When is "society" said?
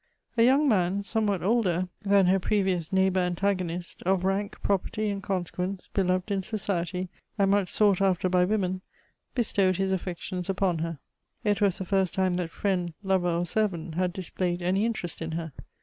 6.41-7.07